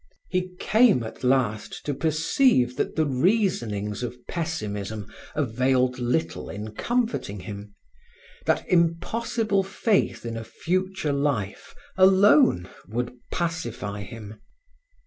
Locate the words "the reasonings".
2.95-4.01